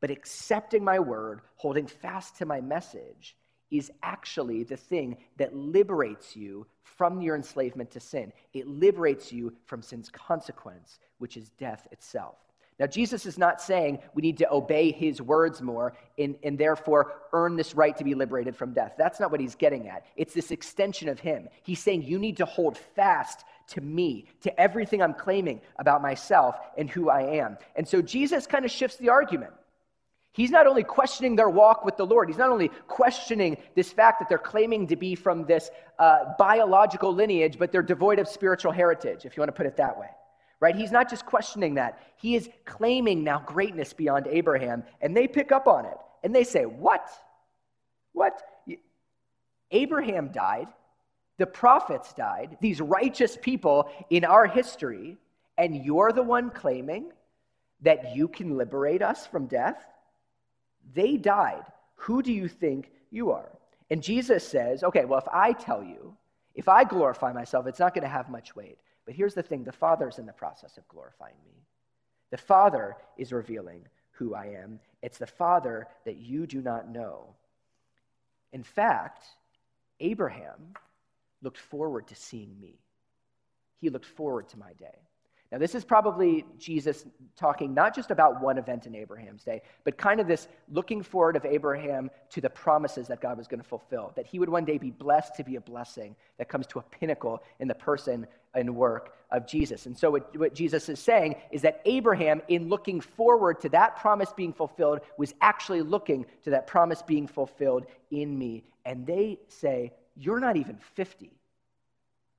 [0.00, 3.36] but accepting my word, holding fast to my message,
[3.70, 8.32] is actually the thing that liberates you from your enslavement to sin.
[8.52, 12.36] It liberates you from sin's consequence, which is death itself.
[12.80, 17.12] Now, Jesus is not saying we need to obey his words more and, and therefore
[17.32, 18.94] earn this right to be liberated from death.
[18.98, 20.04] That's not what he's getting at.
[20.16, 21.48] It's this extension of him.
[21.62, 26.56] He's saying you need to hold fast to me, to everything I'm claiming about myself
[26.76, 27.58] and who I am.
[27.76, 29.52] And so Jesus kind of shifts the argument.
[30.32, 34.18] He's not only questioning their walk with the Lord, he's not only questioning this fact
[34.18, 38.72] that they're claiming to be from this uh, biological lineage, but they're devoid of spiritual
[38.72, 40.08] heritage, if you want to put it that way
[40.64, 40.74] right?
[40.74, 42.00] He's not just questioning that.
[42.16, 45.98] He is claiming now greatness beyond Abraham, and they pick up on it.
[46.22, 47.06] And they say, What?
[48.12, 48.40] What?
[49.70, 50.68] Abraham died.
[51.36, 52.56] The prophets died.
[52.62, 55.18] These righteous people in our history,
[55.58, 57.12] and you're the one claiming
[57.82, 59.84] that you can liberate us from death?
[60.94, 61.64] They died.
[61.96, 63.50] Who do you think you are?
[63.90, 66.16] And Jesus says, okay, well, if I tell you,
[66.54, 68.78] if I glorify myself, it's not going to have much weight.
[69.04, 71.52] But here's the thing the Father's in the process of glorifying me.
[72.30, 74.80] The Father is revealing who I am.
[75.02, 77.34] It's the Father that you do not know.
[78.52, 79.24] In fact,
[80.00, 80.74] Abraham
[81.42, 82.78] looked forward to seeing me,
[83.80, 84.98] he looked forward to my day.
[85.52, 89.96] Now, this is probably Jesus talking not just about one event in Abraham's day, but
[89.96, 93.68] kind of this looking forward of Abraham to the promises that God was going to
[93.68, 96.80] fulfill, that he would one day be blessed to be a blessing that comes to
[96.80, 99.86] a pinnacle in the person and work of Jesus.
[99.86, 103.96] And so, what, what Jesus is saying is that Abraham, in looking forward to that
[103.96, 108.64] promise being fulfilled, was actually looking to that promise being fulfilled in me.
[108.84, 111.30] And they say, You're not even 50.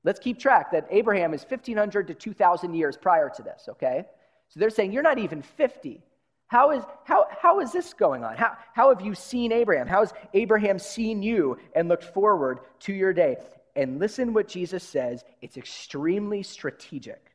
[0.03, 4.05] Let's keep track that Abraham is 1,500 to 2,000 years prior to this, okay?
[4.49, 6.01] So they're saying, You're not even 50.
[6.47, 8.35] How is, how, how is this going on?
[8.35, 9.87] How, how have you seen Abraham?
[9.87, 13.37] How has Abraham seen you and looked forward to your day?
[13.75, 15.23] And listen what Jesus says.
[15.41, 17.31] It's extremely strategic.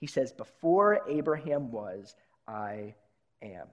[0.00, 2.14] He says, Before Abraham was,
[2.46, 2.94] I
[3.42, 3.66] am.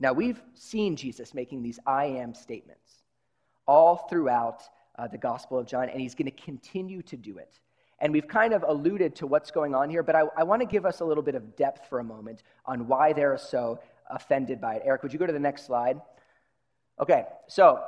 [0.00, 3.02] Now, we've seen Jesus making these I am statements
[3.66, 4.62] all throughout
[4.96, 7.58] uh, the Gospel of John, and he's going to continue to do it.
[8.00, 10.66] And we've kind of alluded to what's going on here, but I, I want to
[10.66, 14.60] give us a little bit of depth for a moment on why they're so offended
[14.60, 14.82] by it.
[14.84, 16.00] Eric, would you go to the next slide?
[17.00, 17.82] Okay, so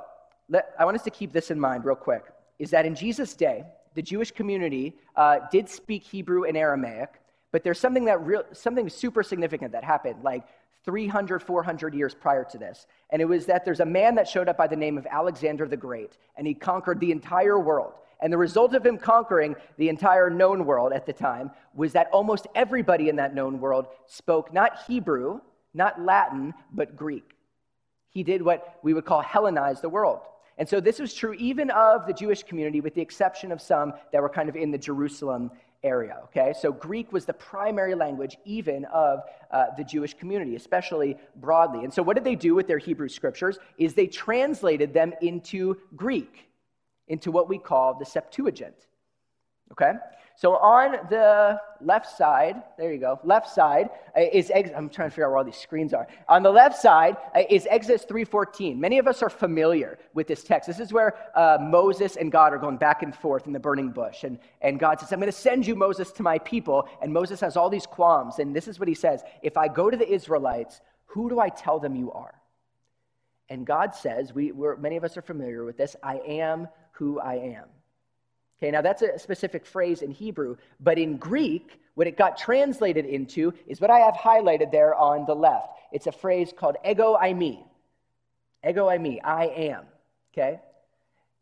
[0.49, 2.25] let, I want us to keep this in mind real quick
[2.61, 7.21] is that in Jesus' day, the Jewish community uh, did speak Hebrew and Aramaic,
[7.51, 10.23] but there's something that real, something super significant that happened.
[10.23, 10.47] Like
[10.85, 12.87] 300, 400 years prior to this.
[13.11, 15.67] And it was that there's a man that showed up by the name of Alexander
[15.67, 17.95] the Great, and he conquered the entire world.
[18.23, 22.09] And the result of him conquering the entire known world at the time was that
[22.13, 25.41] almost everybody in that known world spoke not Hebrew,
[25.73, 27.35] not Latin, but Greek.
[28.11, 30.21] He did what we would call Hellenize the world.
[30.61, 33.95] And so this was true even of the Jewish community, with the exception of some
[34.13, 35.51] that were kind of in the Jerusalem
[35.83, 36.53] area, okay?
[36.53, 41.83] So Greek was the primary language even of uh, the Jewish community, especially broadly.
[41.85, 45.79] And so what did they do with their Hebrew scriptures is they translated them into
[45.97, 46.51] Greek,
[47.09, 48.87] into what we call the Septuagint,
[49.73, 49.93] okay?
[50.41, 55.11] So on the left side, there you go, left side uh, is, I'm trying to
[55.11, 56.09] figure out where all these screens are.
[56.31, 58.79] On the left side uh, is Exodus 3.14.
[58.79, 60.67] Many of us are familiar with this text.
[60.67, 63.91] This is where uh, Moses and God are going back and forth in the burning
[63.91, 64.25] bush.
[64.25, 66.89] And, and God says, I'm going to send you, Moses, to my people.
[67.03, 68.39] And Moses has all these qualms.
[68.39, 71.51] And this is what he says If I go to the Israelites, who do I
[71.51, 72.41] tell them you are?
[73.51, 77.35] And God says, we, many of us are familiar with this, I am who I
[77.35, 77.67] am.
[78.63, 83.07] Okay, now that's a specific phrase in Hebrew, but in Greek, what it got translated
[83.07, 85.69] into is what I have highlighted there on the left.
[85.93, 87.65] It's a phrase called ego eimi.
[88.69, 89.85] Ego eimi, I am.
[90.33, 90.61] Okay?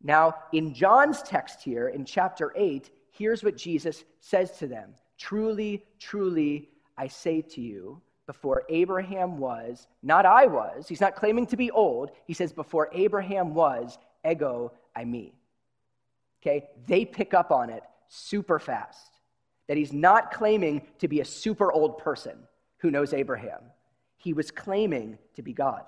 [0.00, 5.84] Now, in John's text here, in chapter 8, here's what Jesus says to them Truly,
[5.98, 11.56] truly, I say to you, before Abraham was, not I was, he's not claiming to
[11.56, 15.32] be old, he says, before Abraham was, ego eimi
[16.40, 19.10] okay, they pick up on it super fast.
[19.66, 22.38] That he's not claiming to be a super old person
[22.78, 23.60] who knows Abraham.
[24.16, 25.84] He was claiming to be God.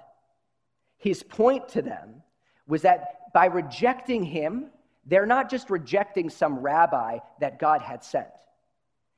[0.99, 2.23] His point to them
[2.67, 4.67] was that by rejecting him,
[5.07, 8.29] they're not just rejecting some rabbi that God had sent.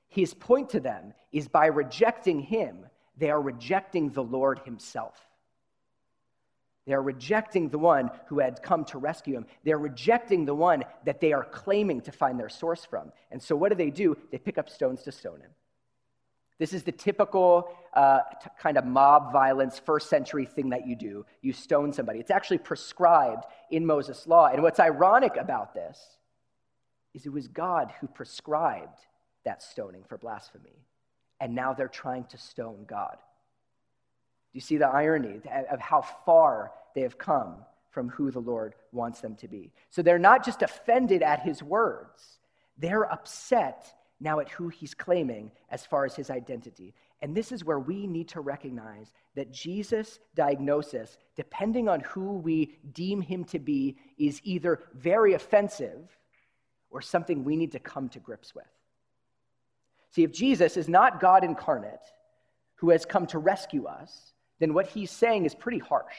[0.09, 5.19] His point to them is by rejecting him, they are rejecting the Lord himself.
[6.87, 9.47] They are rejecting the one who had come to rescue him.
[9.65, 13.13] They're rejecting the one that they are claiming to find their source from.
[13.31, 14.17] And so, what do they do?
[14.33, 15.51] They pick up stones to stone him.
[16.59, 20.97] This is the typical uh, t- kind of mob violence, first century thing that you
[20.97, 21.25] do.
[21.41, 22.19] You stone somebody.
[22.19, 24.47] It's actually prescribed in Moses' law.
[24.47, 25.99] And what's ironic about this
[27.15, 28.99] is it was God who prescribed
[29.45, 30.85] that stoning for blasphemy.
[31.41, 33.17] And now they're trying to stone God.
[34.53, 37.57] Do you see the irony of how far they have come
[37.91, 39.73] from who the Lord wants them to be?
[39.89, 42.39] So they're not just offended at his words,
[42.77, 43.87] they're upset
[44.21, 46.95] now at who he's claiming as far as his identity.
[47.23, 52.79] And this is where we need to recognize that Jesus' diagnosis, depending on who we
[52.93, 56.17] deem him to be, is either very offensive
[56.91, 58.67] or something we need to come to grips with.
[60.11, 62.01] See, if Jesus is not God incarnate
[62.77, 66.15] who has come to rescue us, then what he's saying is pretty harsh.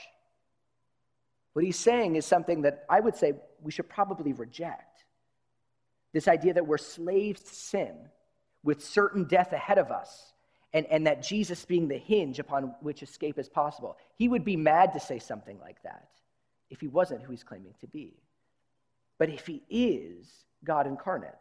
[1.53, 5.05] What he's saying is something that I would say we should probably reject.
[6.11, 7.95] This idea that we're slaves to sin
[8.61, 10.33] with certain death ahead of us,
[10.73, 13.95] and, and that Jesus being the hinge upon which escape is possible.
[14.17, 16.09] He would be mad to say something like that
[16.69, 18.13] if he wasn't who he's claiming to be.
[19.19, 20.27] But if he is
[20.65, 21.31] God incarnate,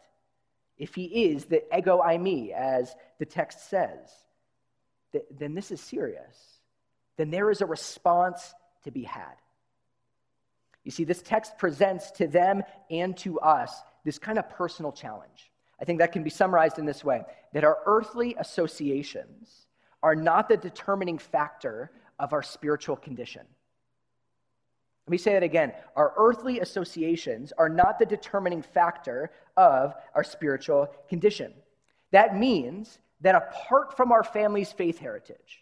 [0.78, 4.08] if he is the ego eimi, as the text says,
[5.36, 6.51] then this is serious
[7.22, 9.36] then there is a response to be had.
[10.82, 13.72] You see, this text presents to them and to us
[14.04, 15.52] this kind of personal challenge.
[15.80, 19.66] I think that can be summarized in this way that our earthly associations
[20.02, 23.42] are not the determining factor of our spiritual condition.
[25.06, 25.72] Let me say that again.
[25.94, 31.52] Our earthly associations are not the determining factor of our spiritual condition.
[32.10, 35.61] That means that apart from our family's faith heritage,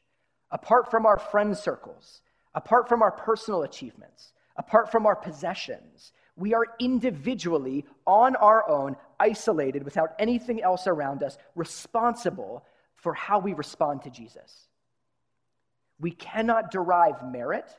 [0.51, 2.23] apart from our friend circles,
[2.55, 8.97] apart from our personal achievements, apart from our possessions, we are individually, on our own,
[9.19, 12.65] isolated without anything else around us, responsible
[12.97, 14.69] for how we respond to Jesus.
[15.99, 17.71] We cannot derive merit.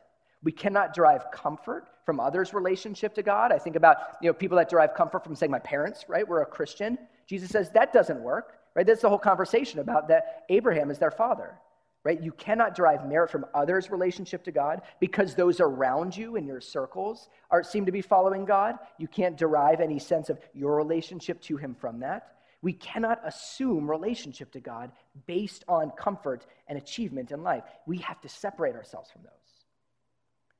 [0.44, 3.52] We cannot derive comfort from others' relationship to God.
[3.52, 6.28] I think about you know, people that derive comfort from saying, My parents, right?
[6.28, 6.98] We're a Christian.
[7.28, 8.86] Jesus says that doesn't work, right?
[8.86, 11.58] That's the whole conversation about that Abraham is their father
[12.04, 12.22] right?
[12.22, 16.62] You cannot derive merit from others' relationship to God because those around you in your
[16.62, 18.76] circles are, seem to be following God.
[18.98, 22.38] You can't derive any sense of your relationship to Him from that.
[22.64, 24.92] We cannot assume relationship to God
[25.26, 27.64] based on comfort and achievement in life.
[27.86, 29.32] We have to separate ourselves from those.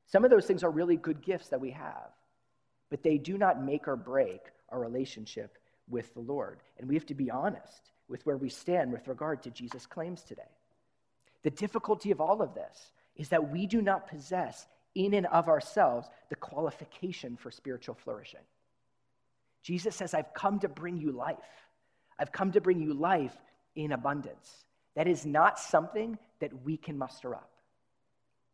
[0.08, 2.10] Some of those things are really good gifts that we have,
[2.90, 6.60] but they do not make or break our relationship with the Lord.
[6.78, 10.24] And we have to be honest with where we stand with regard to Jesus' claims
[10.24, 10.42] today.
[11.44, 15.48] The difficulty of all of this is that we do not possess in and of
[15.48, 18.42] ourselves the qualification for spiritual flourishing.
[19.64, 21.38] Jesus says, I've come to bring you life.
[22.20, 23.36] I've come to bring you life
[23.76, 24.66] in abundance.
[24.96, 27.50] That is not something that we can muster up.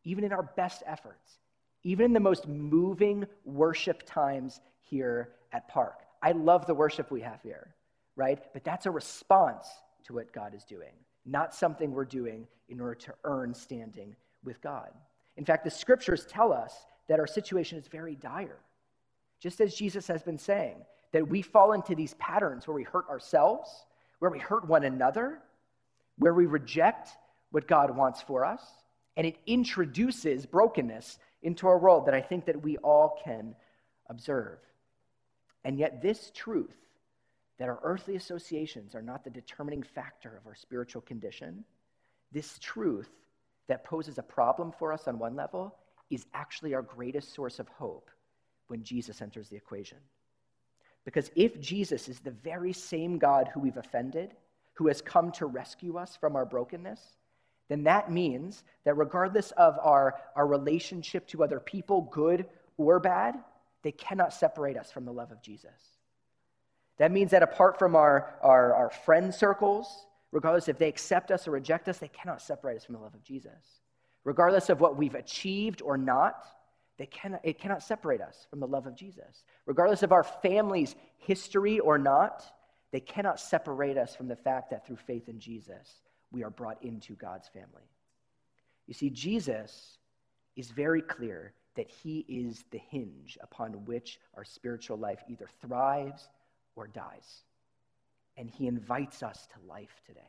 [0.04, 1.40] Even in our best efforts,
[1.84, 6.02] even in the most moving worship times here at Park.
[6.22, 7.74] I love the worship we have here,
[8.16, 8.40] right?
[8.54, 9.66] But that's a response
[10.06, 10.94] to what God is doing
[11.28, 14.90] not something we're doing in order to earn standing with God.
[15.36, 16.74] In fact, the scriptures tell us
[17.08, 18.58] that our situation is very dire.
[19.40, 20.78] Just as Jesus has been saying,
[21.12, 23.86] that we fall into these patterns where we hurt ourselves,
[24.20, 25.40] where we hurt one another,
[26.18, 27.10] where we reject
[27.52, 28.62] what God wants for us,
[29.16, 33.56] and it introduces brokenness into our world that I think that we all can
[34.10, 34.58] observe.
[35.64, 36.76] And yet this truth
[37.58, 41.64] that our earthly associations are not the determining factor of our spiritual condition,
[42.32, 43.10] this truth
[43.68, 45.76] that poses a problem for us on one level
[46.10, 48.10] is actually our greatest source of hope
[48.68, 49.98] when Jesus enters the equation.
[51.06, 54.34] Because if Jesus is the very same God who we've offended,
[54.74, 57.02] who has come to rescue us from our brokenness,
[57.70, 62.46] then that means that regardless of our, our relationship to other people, good
[62.78, 63.36] or bad,
[63.84, 65.97] they cannot separate us from the love of Jesus.
[66.98, 71.48] That means that apart from our, our, our friend circles, regardless if they accept us
[71.48, 73.82] or reject us, they cannot separate us from the love of Jesus.
[74.24, 76.44] Regardless of what we've achieved or not,
[76.98, 79.44] they cannot, it cannot separate us from the love of Jesus.
[79.66, 82.44] Regardless of our family's history or not,
[82.92, 86.82] they cannot separate us from the fact that through faith in Jesus, we are brought
[86.84, 87.84] into God's family.
[88.88, 89.98] You see, Jesus
[90.56, 96.30] is very clear that he is the hinge upon which our spiritual life either thrives
[96.78, 97.44] or dies.
[98.38, 100.22] And he invites us to life today.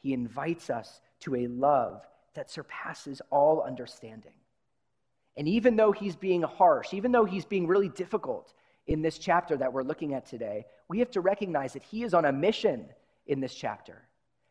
[0.00, 2.02] He invites us to a love
[2.34, 4.34] that surpasses all understanding.
[5.36, 8.52] And even though he's being harsh, even though he's being really difficult
[8.86, 12.12] in this chapter that we're looking at today, we have to recognize that he is
[12.12, 12.86] on a mission
[13.26, 14.02] in this chapter.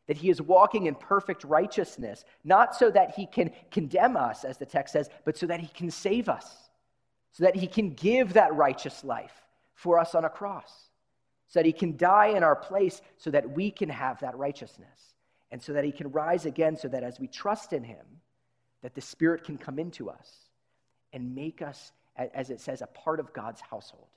[0.07, 4.57] That he is walking in perfect righteousness, not so that he can condemn us, as
[4.57, 6.69] the text says, but so that he can save us,
[7.31, 9.43] so that he can give that righteous life
[9.75, 10.89] for us on a cross
[11.53, 15.13] so that he can die in our place so that we can have that righteousness
[15.51, 18.03] and so that he can rise again so that as we trust in him
[18.81, 20.31] that the spirit can come into us
[21.13, 24.07] and make us as it says a part of god's household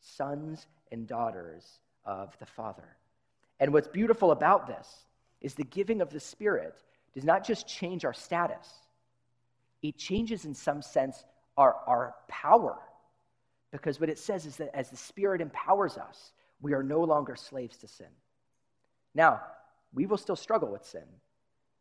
[0.00, 2.96] sons and daughters of the father.
[3.58, 4.88] And what's beautiful about this
[5.40, 6.74] is the giving of the spirit
[7.14, 8.66] does not just change our status.
[9.82, 11.24] It changes in some sense
[11.56, 12.78] our, our power.
[13.70, 17.36] Because what it says is that as the spirit empowers us we are no longer
[17.36, 18.08] slaves to sin.
[19.14, 19.40] Now,
[19.92, 21.04] we will still struggle with sin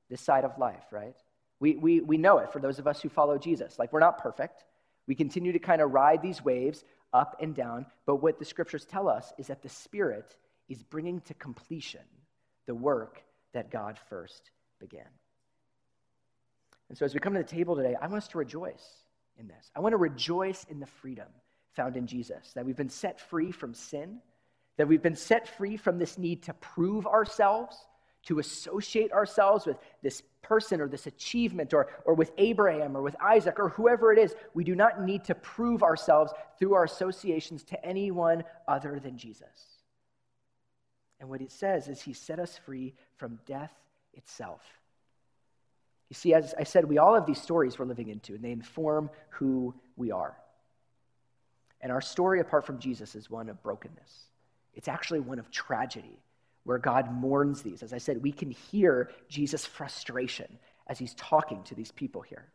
[0.09, 1.15] this side of life, right?
[1.59, 3.77] We, we, we know it for those of us who follow Jesus.
[3.77, 4.63] Like, we're not perfect.
[5.07, 7.85] We continue to kind of ride these waves up and down.
[8.05, 10.35] But what the scriptures tell us is that the Spirit
[10.67, 12.01] is bringing to completion
[12.65, 13.21] the work
[13.53, 15.07] that God first began.
[16.87, 18.87] And so, as we come to the table today, I want us to rejoice
[19.37, 19.71] in this.
[19.75, 21.27] I want to rejoice in the freedom
[21.73, 24.19] found in Jesus, that we've been set free from sin
[24.79, 27.75] that we've been set free from this need to prove ourselves,
[28.23, 33.17] to associate ourselves with this person or this achievement or, or with Abraham or with
[33.21, 34.33] Isaac or whoever it is.
[34.53, 39.49] We do not need to prove ourselves through our associations to anyone other than Jesus.
[41.19, 43.73] And what it says is he set us free from death
[44.13, 44.61] itself.
[46.07, 48.53] You see, as I said, we all have these stories we're living into, and they
[48.53, 50.37] inform who we are.
[51.81, 54.28] And our story, apart from Jesus, is one of brokenness.
[54.79, 56.21] It's actually one of tragedy
[56.63, 57.83] where God mourns these.
[57.83, 60.47] As I said, we can hear Jesus' frustration
[60.87, 62.45] as he's talking to these people here.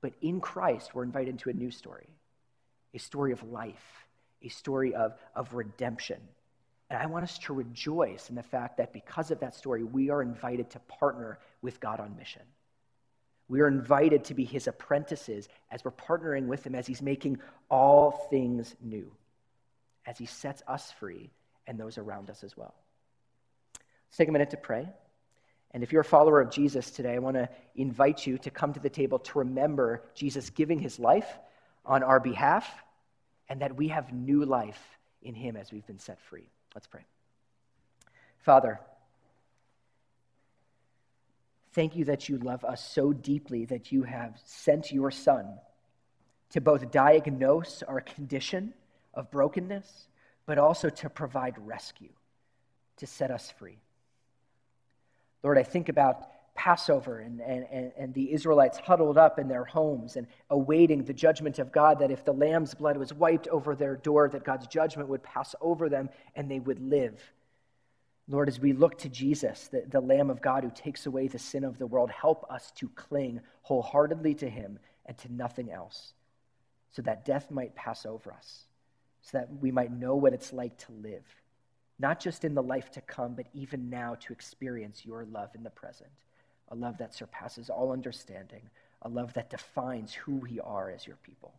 [0.00, 2.08] But in Christ, we're invited into a new story
[2.94, 4.06] a story of life,
[4.40, 6.18] a story of, of redemption.
[6.88, 10.08] And I want us to rejoice in the fact that because of that story, we
[10.08, 12.42] are invited to partner with God on mission.
[13.48, 17.38] We are invited to be his apprentices as we're partnering with him as he's making
[17.68, 19.12] all things new
[20.06, 21.30] as he sets us free
[21.66, 22.74] and those around us as well.
[24.08, 24.88] Let's take a minute to pray.
[25.72, 28.74] And if you're a follower of Jesus today, I want to invite you to come
[28.74, 31.38] to the table to remember Jesus giving his life
[31.84, 32.68] on our behalf
[33.48, 34.80] and that we have new life
[35.22, 36.48] in him as we've been set free.
[36.74, 37.04] Let's pray.
[38.38, 38.80] Father,
[41.72, 45.58] thank you that you love us so deeply that you have sent your Son
[46.50, 48.74] to both diagnose our condition
[49.14, 50.08] of brokenness,
[50.46, 52.12] but also to provide rescue,
[52.96, 53.78] to set us free.
[55.42, 60.16] Lord, I think about Passover and, and, and the Israelites huddled up in their homes
[60.16, 63.96] and awaiting the judgment of God, that if the lamb's blood was wiped over their
[63.96, 67.20] door, that God's judgment would pass over them and they would live.
[68.28, 71.38] Lord, as we look to Jesus, the, the Lamb of God who takes away the
[71.38, 76.12] sin of the world, help us to cling wholeheartedly to him and to nothing else,
[76.92, 78.66] so that death might pass over us
[79.22, 81.24] so that we might know what it's like to live,
[81.98, 85.62] not just in the life to come, but even now to experience your love in
[85.62, 86.10] the present,
[86.68, 88.62] a love that surpasses all understanding,
[89.02, 91.52] a love that defines who we are as your people.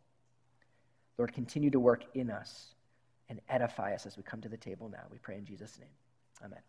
[1.18, 2.74] Lord, continue to work in us
[3.30, 5.04] and edify us as we come to the table now.
[5.12, 5.90] We pray in Jesus' name.
[6.44, 6.60] Amen.